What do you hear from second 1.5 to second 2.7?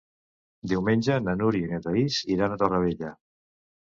i na Thaís iran a